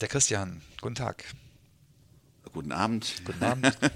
[0.00, 1.24] der Christian, guten Tag.
[2.52, 3.14] Guten Abend.
[3.24, 3.76] Guten Abend.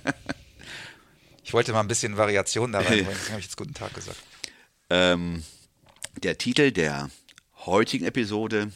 [1.45, 4.23] Ich wollte mal ein bisschen Variation da rein, deswegen habe ich jetzt guten Tag gesagt.
[4.91, 5.43] Ähm,
[6.23, 7.10] der Titel der
[7.66, 8.73] heutigen Episode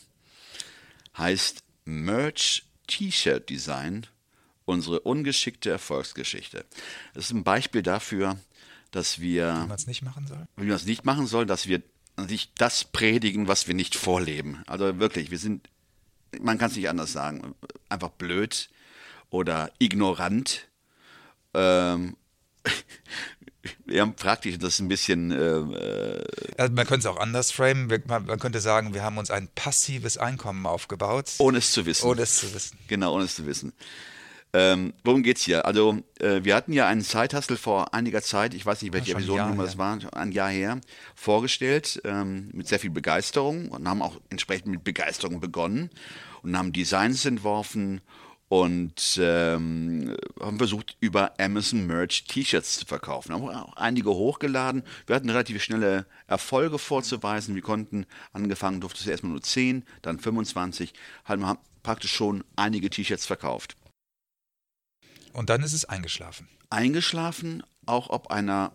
[1.17, 4.09] heißt Merch T-Shirt Design,
[4.65, 6.65] unsere ungeschickte Erfolgsgeschichte.
[7.15, 8.37] Das ist ein Beispiel dafür,
[8.91, 9.55] dass wir.
[9.63, 10.49] Wie man es nicht machen soll?
[10.57, 11.83] Wie man es nicht machen soll, dass wir
[12.29, 14.63] nicht das predigen, was wir nicht vorleben.
[14.67, 15.69] Also wirklich, wir sind
[16.41, 17.55] man kann es nicht anders sagen,
[17.89, 18.69] einfach blöd
[19.31, 20.69] oder ignorant.
[21.55, 22.17] Ähm,
[23.87, 25.31] ja, praktisch, das ist ein bisschen.
[25.31, 26.25] Äh,
[26.57, 27.87] also man könnte es auch anders framen.
[28.07, 31.33] Man, man, könnte sagen, wir haben uns ein passives Einkommen aufgebaut.
[31.39, 32.07] Ohne es zu wissen.
[32.07, 32.79] Ohne es zu wissen.
[32.89, 33.73] Genau, ohne es zu wissen.
[34.59, 35.67] Ähm, worum geht's hier?
[35.67, 39.65] Also, äh, wir hatten ja einen Zeithassel vor einiger Zeit, ich weiß nicht, welche Episodennummer
[39.65, 40.81] das war, ein Jahr her,
[41.15, 45.91] vorgestellt, ähm, mit sehr viel Begeisterung und haben auch entsprechend mit Begeisterung begonnen
[46.43, 48.01] und haben Designs entworfen
[48.49, 53.35] und ähm, haben versucht, über Amazon Merch T-Shirts zu verkaufen.
[53.35, 54.85] Haben auch einige hochgeladen.
[55.07, 57.55] Wir hatten relativ schnelle Erfolge vorzuweisen.
[57.55, 60.95] Wir konnten, angefangen durfte es erstmal nur 10, dann 25,
[61.27, 61.45] haben
[61.83, 63.77] praktisch schon einige T-Shirts verkauft.
[65.37, 66.49] Und dann ist es eingeschlafen.
[66.71, 68.73] Eingeschlafen, auch ob einer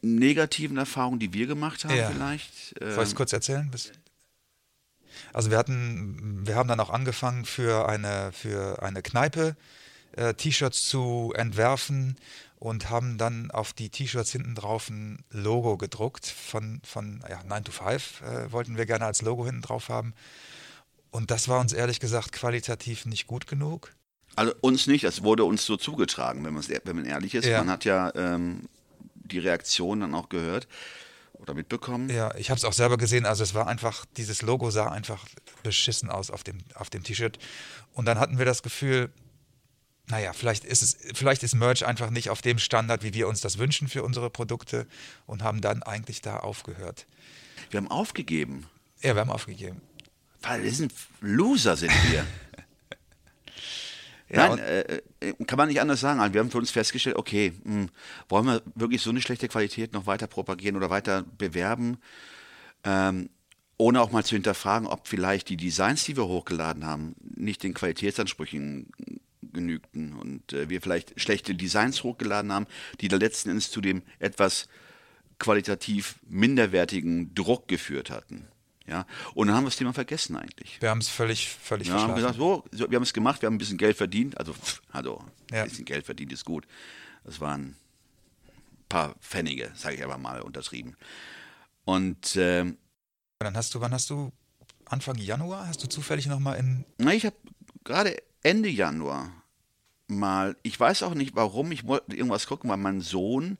[0.00, 2.10] negativen Erfahrung, die wir gemacht haben, ja.
[2.10, 2.74] vielleicht.
[2.78, 3.70] Soll ich es ähm, kurz erzählen?
[5.34, 9.54] Also wir hatten, wir haben dann auch angefangen für eine, für eine Kneipe
[10.12, 12.16] äh, T-Shirts zu entwerfen
[12.56, 17.64] und haben dann auf die T-Shirts hinten drauf ein Logo gedruckt von, von ja, 9
[17.64, 20.14] to 5 äh, wollten wir gerne als Logo hinten drauf haben.
[21.10, 23.92] Und das war uns ehrlich gesagt qualitativ nicht gut genug.
[24.38, 27.44] Also uns nicht, das wurde uns so zugetragen, wenn, wenn man ehrlich ist.
[27.44, 27.58] Ja.
[27.58, 28.68] Man hat ja ähm,
[29.16, 30.68] die Reaktion dann auch gehört
[31.32, 32.08] oder mitbekommen.
[32.08, 33.26] Ja, ich habe es auch selber gesehen.
[33.26, 35.26] Also es war einfach, dieses Logo sah einfach
[35.64, 37.36] beschissen aus auf dem, auf dem T-Shirt.
[37.94, 39.10] Und dann hatten wir das Gefühl,
[40.06, 43.40] naja, vielleicht ist es, vielleicht ist Merch einfach nicht auf dem Standard, wie wir uns
[43.40, 44.86] das wünschen für unsere Produkte
[45.26, 47.06] und haben dann eigentlich da aufgehört.
[47.70, 48.66] Wir haben aufgegeben.
[49.02, 49.80] Ja, wir haben aufgegeben.
[50.42, 52.24] Weil wir sind Loser sind wir.
[54.30, 56.20] Ja, Nein, äh, äh, kann man nicht anders sagen.
[56.20, 57.88] Also wir haben für uns festgestellt, okay, mh, hm,
[58.28, 61.98] wollen wir wirklich so eine schlechte Qualität noch weiter propagieren oder weiter bewerben,
[62.84, 63.30] ähm,
[63.78, 67.74] ohne auch mal zu hinterfragen, ob vielleicht die Designs, die wir hochgeladen haben, nicht den
[67.74, 68.90] Qualitätsansprüchen
[69.52, 72.66] genügten und äh, wir vielleicht schlechte Designs hochgeladen haben,
[73.00, 74.68] die da letzten Endes zu dem etwas
[75.38, 78.48] qualitativ minderwertigen Druck geführt hatten.
[78.88, 80.80] Ja, und dann haben wir das Thema vergessen eigentlich.
[80.80, 83.46] Wir haben es völlig, völlig ja, haben gesagt, so, so, wir haben es gemacht, wir
[83.46, 84.38] haben ein bisschen Geld verdient.
[84.38, 85.62] Also, pff, also ja.
[85.62, 86.66] ein bisschen Geld verdient ist gut.
[87.24, 87.76] Das waren ein
[88.88, 90.96] paar Pfennige, sage ich aber mal, untertrieben.
[91.84, 92.78] Und ähm,
[93.40, 94.32] dann hast du, wann hast du
[94.86, 95.66] Anfang Januar?
[95.66, 96.84] Hast du zufällig nochmal in.
[96.96, 97.36] Na, ich habe
[97.84, 99.30] gerade Ende Januar
[100.06, 103.58] mal, ich weiß auch nicht warum, ich wollte irgendwas gucken, weil mein Sohn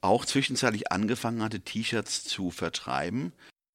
[0.00, 3.32] auch zwischenzeitlich angefangen hatte, T-Shirts zu vertreiben.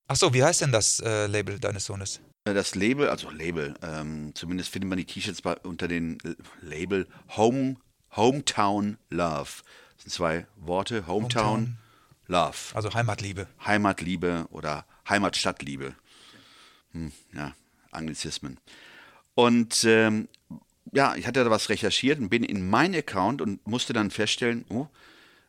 [0.07, 2.21] Ach so, wie heißt denn das äh, Label deines Sohnes?
[2.45, 6.17] Äh, das Label, also Label, ähm, zumindest findet man die T-Shirts unter dem
[6.61, 7.77] Label Home,
[8.15, 9.63] Hometown Love.
[9.95, 11.77] Das sind zwei Worte, Hometown, Hometown,
[12.27, 12.57] Love.
[12.75, 13.47] Also Heimatliebe.
[13.65, 15.95] Heimatliebe oder Heimatstadtliebe.
[16.91, 17.53] Hm, ja,
[17.91, 18.59] Anglizismen.
[19.33, 20.27] Und ähm,
[20.91, 24.65] ja, ich hatte da was recherchiert und bin in meinen Account und musste dann feststellen,
[24.69, 24.87] oh,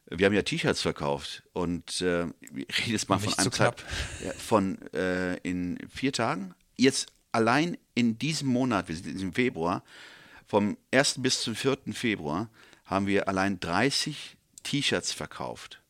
[0.09, 3.81] wir haben ja T-Shirts verkauft und äh, ich rede jetzt mal von einem Zeit,
[4.39, 6.55] von äh, in vier Tagen.
[6.77, 9.83] Jetzt allein in diesem Monat, wir sind im Februar,
[10.47, 11.23] vom 1.
[11.23, 11.79] bis zum 4.
[11.93, 12.49] Februar
[12.85, 15.83] haben wir allein 30 T-Shirts verkauft.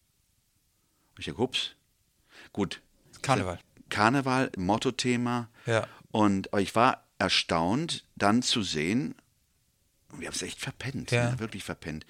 [1.14, 1.72] Und ich dachte, ups,
[2.52, 2.80] gut.
[3.22, 3.58] Karneval.
[3.90, 5.50] Karneval, Motto-Thema.
[5.66, 5.86] Ja.
[6.10, 9.14] Und aber ich war erstaunt, dann zu sehen,
[10.14, 11.32] wir haben es echt verpennt, ja.
[11.32, 12.06] Ne, wirklich verpennt.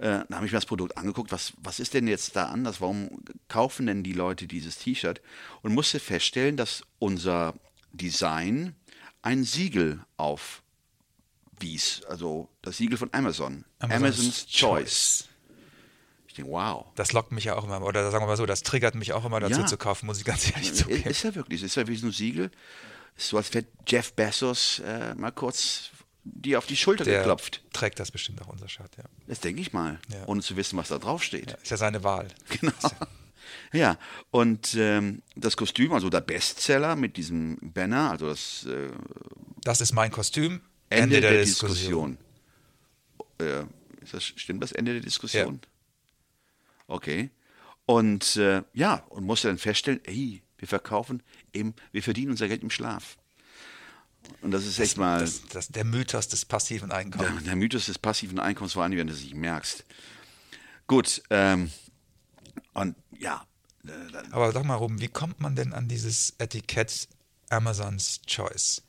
[0.00, 2.80] Äh, dann habe ich mir das Produkt angeguckt, was, was ist denn jetzt da anders?
[2.80, 5.20] Warum kaufen denn die Leute dieses T-Shirt?
[5.60, 7.54] Und musste feststellen, dass unser
[7.92, 8.74] Design
[9.20, 12.02] ein Siegel aufwies.
[12.08, 13.66] Also das Siegel von Amazon.
[13.78, 14.58] Amazon's, Amazon's Choice.
[14.58, 15.28] Choice.
[16.28, 16.86] Ich denke, wow.
[16.94, 19.26] Das lockt mich ja auch immer, oder sagen wir mal so, das triggert mich auch
[19.26, 19.66] immer dazu ja.
[19.66, 21.10] zu kaufen, muss ich ganz ehrlich zugeben.
[21.10, 22.50] Ist ja wirklich, ist ja wie so ein Siegel.
[23.18, 25.90] Ist so, als wäre Jeff Bezos äh, mal kurz
[26.24, 27.62] dir auf die Schulter Der geklopft.
[27.72, 29.04] trägt das bestimmt auch unser Shirt, ja.
[29.26, 30.26] Das denke ich mal, Ja.
[30.26, 31.50] ohne zu wissen, was da drauf steht.
[31.52, 31.56] ja.
[31.56, 32.28] Ist ja seine Wahl.
[32.60, 32.72] Genau.
[33.72, 33.98] Ja,
[34.30, 38.90] und ähm, das Kostüm, also der Bestseller mit diesem Banner, also das äh,
[39.62, 40.60] Das ist mein Kostüm.
[40.88, 42.18] Ende, der, Diskussion.
[43.40, 43.62] Äh,
[44.02, 45.60] ist das, stimmt das Ende der Diskussion?
[46.86, 47.30] Okay.
[47.86, 52.62] Und äh, ja, und musste dann feststellen, ey, wir verkaufen eben, wir verdienen unser Geld
[52.62, 53.16] im Schlaf.
[54.42, 57.34] Und das ist echt mal Das, das, der Mythos des passiven Einkommens.
[57.34, 59.84] der, der Mythos des passiven Einkommens, vor allem, wenn du es nicht merkst.
[60.86, 61.70] Gut, ähm,
[62.72, 63.44] und ja,
[63.86, 63.90] äh,
[64.30, 67.08] Aber sag mal, Ruben, wie kommt man denn an dieses Etikett
[67.50, 68.82] Amazons Choice?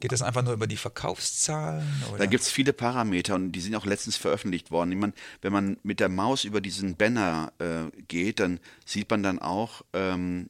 [0.00, 1.86] Geht das einfach nur über die Verkaufszahlen?
[2.08, 2.18] Oder?
[2.18, 4.98] Da gibt es viele Parameter und die sind auch letztens veröffentlicht worden.
[4.98, 9.38] Mein, wenn man mit der Maus über diesen Banner äh, geht, dann sieht man dann
[9.38, 10.48] auch, ähm,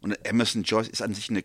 [0.00, 1.44] und Emerson Joyce ist an sich eine,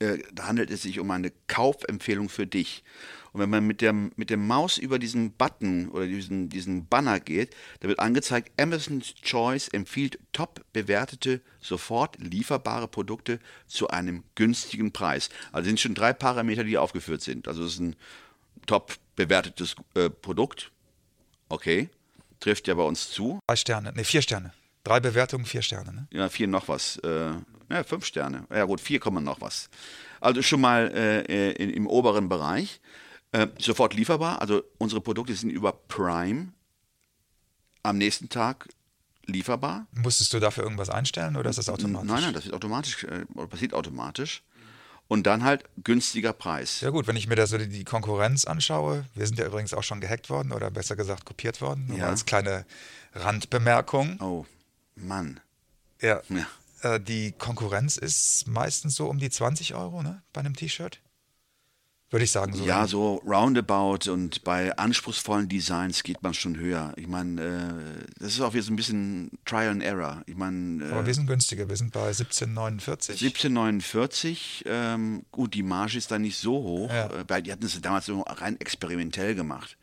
[0.00, 2.84] äh, da handelt es sich um eine Kaufempfehlung für dich.
[3.32, 7.20] Und wenn man mit der, mit der Maus über diesen Button oder diesen, diesen Banner
[7.20, 14.92] geht, da wird angezeigt, Amazon's Choice empfiehlt top bewertete, sofort lieferbare Produkte zu einem günstigen
[14.92, 15.28] Preis.
[15.52, 17.48] Also sind schon drei Parameter, die aufgeführt sind.
[17.48, 17.96] Also es ist ein
[18.66, 20.70] top bewertetes äh, Produkt.
[21.48, 21.90] Okay.
[22.40, 23.40] Trifft ja bei uns zu.
[23.46, 24.52] Drei Sterne, ne, vier Sterne.
[24.84, 26.08] Drei Bewertungen, vier Sterne, ne?
[26.12, 26.98] Ja, vier noch was.
[26.98, 27.32] Äh,
[27.70, 28.46] ja, fünf Sterne.
[28.50, 29.68] Ja gut, vier kommen noch was.
[30.20, 32.80] Also schon mal äh, in, im oberen Bereich.
[33.32, 34.40] Äh, sofort lieferbar.
[34.40, 36.48] Also unsere Produkte sind über Prime
[37.82, 38.68] am nächsten Tag
[39.26, 39.86] lieferbar.
[39.92, 42.10] Musstest du dafür irgendwas einstellen oder ist das automatisch?
[42.10, 44.42] Nein, nein, das wird automatisch, äh, oder passiert automatisch.
[45.06, 46.82] Und dann halt günstiger Preis.
[46.82, 49.72] Ja gut, wenn ich mir da so die, die Konkurrenz anschaue, wir sind ja übrigens
[49.72, 52.08] auch schon gehackt worden oder besser gesagt kopiert worden, nur Ja.
[52.08, 52.66] als kleine
[53.14, 54.20] Randbemerkung.
[54.20, 54.44] Oh,
[54.96, 55.40] Mann.
[56.00, 56.20] Ja.
[56.28, 56.46] Ja.
[56.82, 60.22] Äh, die Konkurrenz ist meistens so um die 20 Euro, ne?
[60.32, 61.00] Bei einem T-Shirt.
[62.10, 62.54] Würde ich sagen.
[62.54, 66.94] So Ja, so roundabout und bei anspruchsvollen Designs geht man schon höher.
[66.96, 70.22] Ich meine, äh, das ist auch so ein bisschen Trial and Error.
[70.26, 73.10] Ich meine, Aber äh, wir sind günstiger, wir sind bei 17,49.
[73.12, 77.06] 1749, ähm, gut, die Marge ist da nicht so hoch, Ja.
[77.08, 79.76] äh, weil die hatten es damals so rein experimentell gemacht.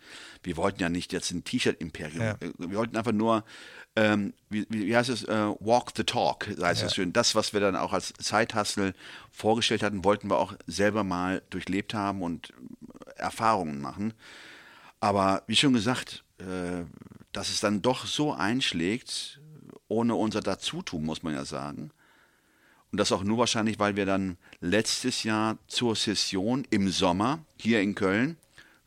[0.44, 2.22] Wir wollten ja nicht jetzt ein T-Shirt-Imperium.
[2.24, 2.32] Ja.
[2.40, 3.44] Äh, Wir wollten einfach nur,
[3.96, 6.88] ähm, wie, wie heißt es, äh, walk the talk, heißt Ja.
[6.88, 7.14] es schön.
[7.14, 8.94] Das, was wir dann auch als Zeithustle
[9.32, 14.14] vorgestellt hatten, wollten wir auch selber mal durchlebt haben und äh, Erfahrungen machen.
[15.00, 16.84] Aber wie schon gesagt, äh,
[17.32, 19.40] dass es dann doch so einschlägt,
[19.88, 21.92] ohne unser Dazutun, muss man ja sagen.
[22.92, 27.82] Und das auch nur wahrscheinlich, weil wir dann letztes Jahr zur Session im Sommer hier
[27.82, 28.38] in Köln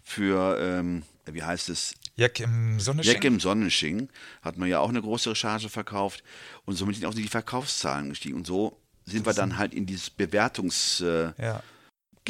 [0.02, 3.14] für, ähm, wie heißt es, Jack im Sonnenschein.
[3.14, 4.08] Jack im Sonnenschein
[4.42, 6.24] hatten wir ja auch eine große Recharge verkauft
[6.64, 8.34] und somit sind auch die Verkaufszahlen gestiegen.
[8.36, 11.00] Und so sind wir dann halt in dieses Bewertungs...
[11.00, 11.62] Äh, Ja.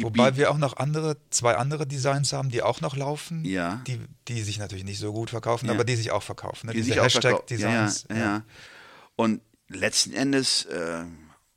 [0.03, 3.81] Wobei wir auch noch andere, zwei andere Designs haben, die auch noch laufen, Ja.
[3.87, 5.73] die, die sich natürlich nicht so gut verkaufen, Ja.
[5.73, 6.67] aber die sich auch verkaufen.
[6.67, 6.73] Ne?
[6.73, 8.05] die Diese Hashtag-Designs.
[8.09, 8.41] Ja, ja.
[9.15, 11.03] Und letzten Endes, äh,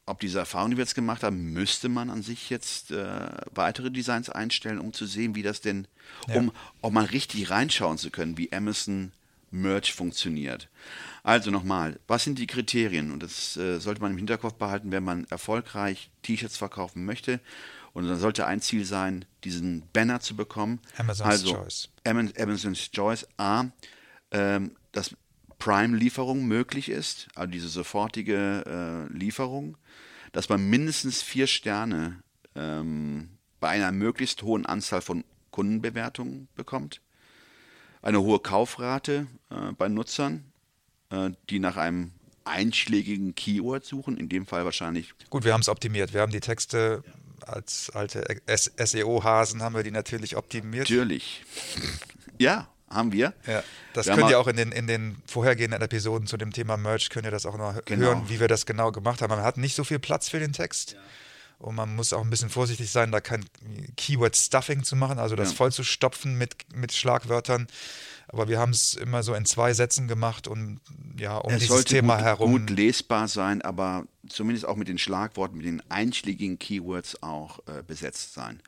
[0.07, 3.91] ob diese Erfahrung, die wir jetzt gemacht haben, müsste man an sich jetzt äh, weitere
[3.91, 5.87] Designs einstellen, um zu sehen, wie das denn,
[6.35, 6.51] um
[6.83, 9.13] auch mal richtig reinschauen zu können, wie Amazon
[9.55, 10.69] Merch funktioniert.
[11.23, 13.13] Also nochmal, was sind die Kriterien?
[13.13, 17.39] Und das äh, sollte man im Hinterkopf behalten, wenn man erfolgreich T-Shirts verkaufen möchte.
[17.93, 20.81] Und dann sollte ein Ziel sein, diesen Banner zu bekommen.
[20.97, 21.89] Amazon's also, Choice.
[22.05, 23.27] Am- Amazon's Choice.
[23.37, 23.67] A,
[24.31, 25.15] ähm, dass
[25.59, 29.77] Prime-Lieferung möglich ist, also diese sofortige äh, Lieferung,
[30.33, 32.23] dass man mindestens vier Sterne
[32.55, 33.29] ähm,
[33.61, 37.01] bei einer möglichst hohen Anzahl von Kundenbewertungen bekommt,
[38.01, 40.45] eine hohe Kaufrate äh, bei Nutzern,
[41.11, 42.11] äh, die nach einem
[42.45, 46.13] einschlägigen Keyword suchen, in dem Fall wahrscheinlich Gut, wir haben es optimiert.
[46.13, 47.05] Wir haben die Texte
[47.47, 48.25] als alte
[48.79, 50.89] SEO-Hasen haben wir die natürlich optimiert.
[50.91, 51.43] natürlich.
[52.39, 53.33] ja, haben wir.
[53.47, 53.63] Ja,
[53.95, 57.09] das Wir könnt ihr auch in den, in den vorhergehenden Episoden zu dem Thema Merch,
[57.11, 58.07] könnt ihr das auch noch Genau.
[58.07, 59.31] hören, wie wir das genau gemacht haben.
[59.31, 60.97] Man hat nicht so viel Platz für den Text.
[61.59, 63.45] Und man muss auch ein bisschen vorsichtig sein, da kein
[63.97, 65.57] Keyword-Stuffing zu machen, also das Ja.
[65.57, 67.69] voll zu stopfen mit, mit Schlagwörtern.
[68.29, 70.81] Aber wir haben es immer so in zwei Sätzen gemacht und
[71.17, 72.51] ja, um Es dieses Thema gut, herum.
[72.53, 77.83] gut lesbar sein, aber zumindest auch mit den Schlagworten, mit den einschlägigen Keywords auch äh,
[77.87, 78.61] besetzt sein.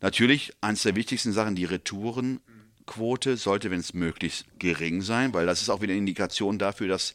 [0.00, 5.62] Natürlich, eines der wichtigsten Sachen, die Retourenquote sollte, wenn es möglich, gering sein, weil das
[5.62, 7.14] ist auch wieder eine Indikation dafür, dass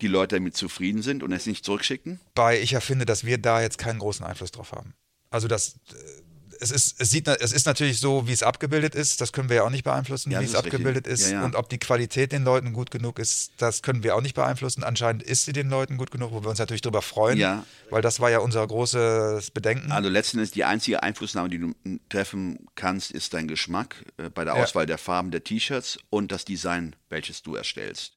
[0.00, 2.20] die Leute damit zufrieden sind und es nicht zurückschicken.
[2.34, 4.92] Wobei ich ja finde, dass wir da jetzt keinen großen Einfluss drauf haben.
[5.30, 5.94] Also das, äh,
[6.60, 9.20] es ist, es sieht, es ist natürlich so, wie es abgebildet ist.
[9.20, 11.24] Das können wir ja auch nicht beeinflussen, Ja, wie es ist abgebildet richtig.
[11.26, 11.32] ist.
[11.32, 11.44] Ja, ja.
[11.44, 14.84] Und ob die Qualität den Leuten gut genug ist, das können wir auch nicht beeinflussen.
[14.84, 17.38] Anscheinend ist sie den Leuten gut genug, wo wir uns natürlich darüber freuen.
[17.38, 17.64] Ja.
[17.90, 19.92] Weil das war ja unser großes Bedenken.
[19.92, 21.74] Also letzten Endes die einzige Einflussnahme, die du
[22.08, 24.56] treffen kannst, ist dein Geschmack äh, bei der.
[24.56, 28.15] Auswahl der Farben der T-Shirts und das Design, welches du erstellst.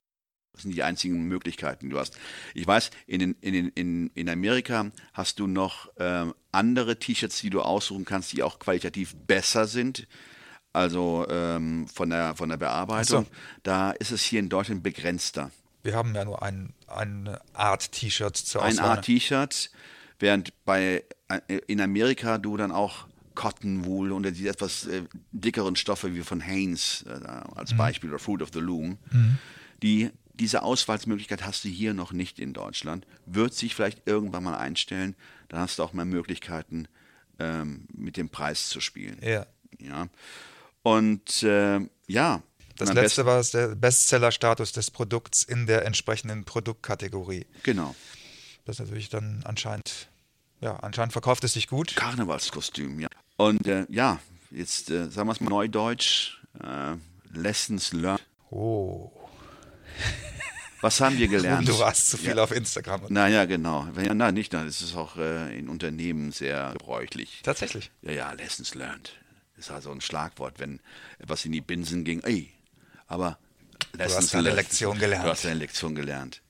[0.53, 2.17] Das sind die einzigen Möglichkeiten, die du hast.
[2.53, 7.39] Ich weiß, in, den, in, den, in, in Amerika hast du noch ähm, andere T-Shirts,
[7.41, 10.07] die du aussuchen kannst, die auch qualitativ besser sind.
[10.73, 13.25] Also ähm, von, der, von der Bearbeitung.
[13.29, 15.51] Ach Da ist es hier in Deutschland begrenzter.
[15.81, 18.89] wir haben ja nur ein, eine Art T-Shirt zur ein Auswahl.
[18.89, 19.71] Art T-Shirt,
[20.19, 25.75] während bei äh, in Amerika du dann auch Cotton Wool und die etwas äh, dickeren
[25.75, 27.25] Stoffe wie von Hanes äh,
[27.55, 28.97] als Beispiel oder Fruit of the Loom,
[29.81, 33.05] die diese Auswahlmöglichkeit hast du hier noch nicht in Deutschland.
[33.25, 35.15] Wird sich vielleicht irgendwann mal einstellen,
[35.49, 36.87] dann hast du auch mehr Möglichkeiten,
[37.39, 39.19] ähm, mit dem Preis zu spielen.
[39.21, 39.45] Ja.
[39.79, 40.07] Ja.
[40.83, 42.41] Und äh, ja.
[42.77, 47.45] Das letzte war es der Bestseller-Status des Produkts in der entsprechenden Produktkategorie.
[47.63, 47.93] Genau.
[48.63, 50.07] Das ist natürlich dann anscheinend,
[50.61, 51.95] ja, anscheinend verkauft es sich gut.
[51.97, 53.09] Karnevalskostüm, ja.
[53.35, 54.19] Und äh, ja,
[54.51, 56.95] jetzt äh, sagen wir es mal neudeutsch, äh,
[57.33, 58.25] Lessons learned.
[58.49, 59.11] Oh,
[60.81, 61.67] Was haben wir gelernt?
[61.67, 62.43] du warst zu viel ja.
[62.43, 63.01] auf Instagram.
[63.09, 63.87] Naja, genau.
[64.01, 67.41] Ja, nein, nicht, nein, das ist auch äh, in Unternehmen sehr gebräuchlich.
[67.43, 67.91] Tatsächlich.
[68.01, 69.13] Ja, ja, Lessons learned.
[69.55, 70.79] Das ist also ein Schlagwort, wenn
[71.17, 72.21] etwas in die Binsen ging.
[72.21, 72.53] Ey,
[73.07, 73.37] aber
[73.93, 74.57] Lessons hast eine learned.
[74.57, 75.25] Lektion gelernt.
[75.25, 76.41] Du hast eine Lektion gelernt.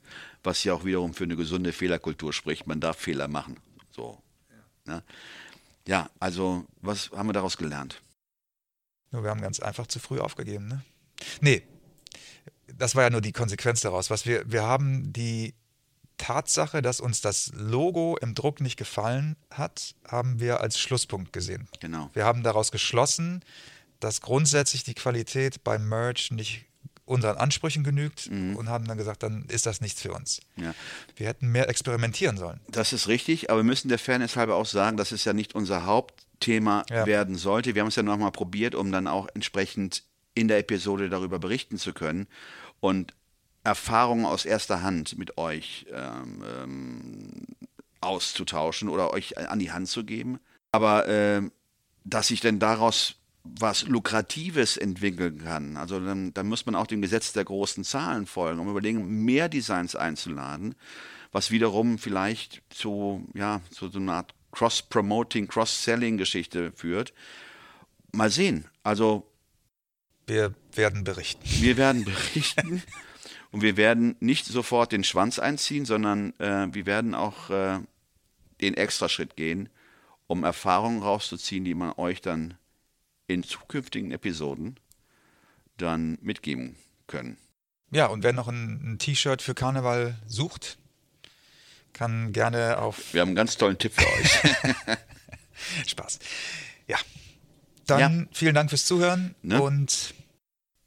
[0.44, 2.68] Was ja auch wiederum für eine gesunde Fehlerkultur spricht.
[2.68, 3.58] Man darf Fehler machen.
[3.92, 4.22] So.
[4.88, 5.02] Ja,
[5.88, 8.02] ja also, was haben wir daraus gelernt?
[9.12, 10.82] Nur wir haben ganz einfach zu früh aufgegeben, ne?
[11.42, 11.64] Nee,
[12.78, 14.10] das war ja nur die Konsequenz daraus.
[14.10, 15.54] Was wir, wir haben die
[16.18, 21.68] Tatsache, dass uns das Logo im Druck nicht gefallen hat, haben wir als Schlusspunkt gesehen.
[21.80, 22.10] Genau.
[22.14, 23.42] Wir haben daraus geschlossen,
[24.00, 26.66] dass grundsätzlich die Qualität beim Merch nicht
[27.06, 30.42] unseren Ansprüchen genügt und haben dann gesagt, dann ist das nichts für uns.
[30.58, 30.76] Ja.
[31.16, 32.60] Wir hätten mehr experimentieren sollen.
[32.68, 35.56] Das ist richtig, aber wir müssen der Fairness halber auch sagen, dass es ja nicht
[35.56, 37.08] unser Hauptthema Ja.
[37.08, 37.74] werden sollte.
[37.74, 41.78] Wir haben es ja nochmal probiert, um dann auch entsprechend in der Episode darüber berichten
[41.78, 42.28] zu können
[42.80, 43.14] und
[43.64, 47.46] Erfahrungen aus erster Hand mit euch ähm, ähm,
[48.02, 50.40] auszutauschen oder euch an die Hand zu geben.
[50.72, 51.52] Aber ähm,
[52.06, 55.78] dass sich denn daraus was Lukratives entwickeln kann.
[55.78, 59.50] Also dann, dann muss man auch dem Gesetz der großen Zahlen folgen, um überlegen, mehr
[59.50, 60.76] Designs einzuladen,
[61.32, 67.14] was wiederum vielleicht zu, ja, zu so einer Art Cross-Promoting, Cross-Selling-Geschichte führt.
[68.12, 68.66] Mal sehen.
[68.84, 69.29] Also
[70.30, 71.42] Wir werden berichten.
[71.44, 72.84] wir werden berichten
[73.52, 77.80] und wir werden nicht sofort den Schwanz einziehen, sondern äh, wir werden auch äh,
[78.62, 79.70] den Extraschritt gehen,
[80.28, 82.56] um Erfahrungen rauszuziehen, die man euch dann
[83.28, 84.80] in zukünftigen Episoden
[85.78, 86.76] dann mitgeben
[87.08, 87.38] können.
[87.92, 90.78] Ja, und wer noch ein, ein T-Shirt für Karneval sucht,
[91.94, 94.40] kann gerne auf Wir haben einen ganz tollen Tipp für euch.
[95.88, 96.20] Spaß.
[96.88, 96.98] Ja.
[97.98, 99.62] Dann vielen Dank fürs Zuhören Ne?
[99.62, 100.14] und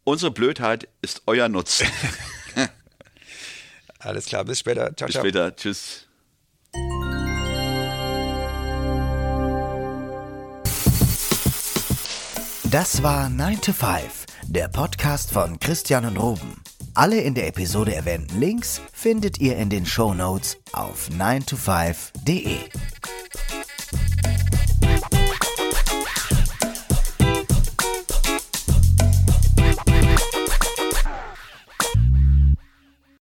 [0.04, 1.86] Unsere Blödheit ist euer Nutzen.
[3.98, 4.44] alles klar.
[4.44, 4.94] Bis später.
[4.96, 5.22] Ciao, Bis ciao.
[5.24, 5.54] später.
[5.54, 6.08] Tschüss.
[12.64, 16.62] Das war 9 to 5, der Podcast von Christian und Ruben.
[16.94, 22.56] Alle in der Episode erwähnten Links findet ihr in den Shownotes auf 9to5.de.